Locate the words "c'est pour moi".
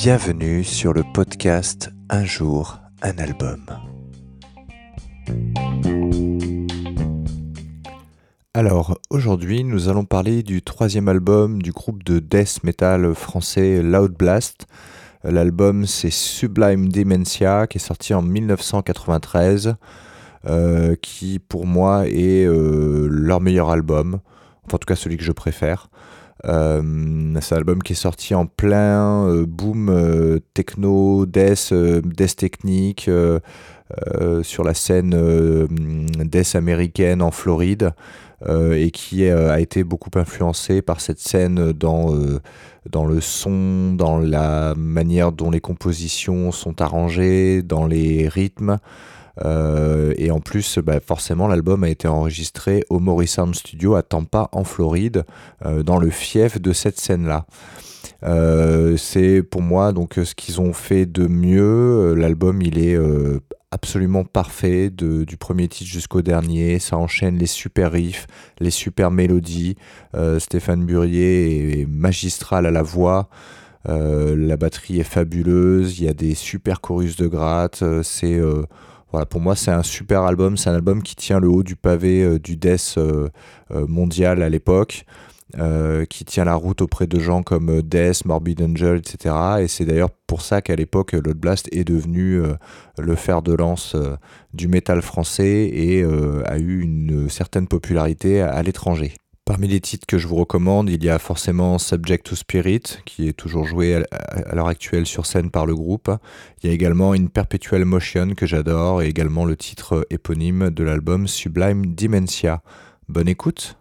58.96-59.92